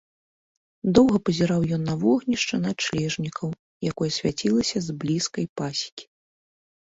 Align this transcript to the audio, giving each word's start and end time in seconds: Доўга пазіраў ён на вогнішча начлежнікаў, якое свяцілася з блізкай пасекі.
Доўга 0.99 1.17
пазіраў 1.27 1.61
ён 1.77 1.83
на 1.89 1.93
вогнішча 2.03 2.55
начлежнікаў, 2.67 3.47
якое 3.91 4.09
свяцілася 4.17 4.77
з 4.87 4.97
блізкай 5.05 5.45
пасекі. 5.63 6.05